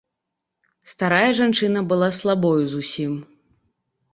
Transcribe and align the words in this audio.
Старая 0.93 1.31
жанчына 1.39 1.79
была 1.91 2.09
слабою 2.23 2.63
зусім. 2.73 3.13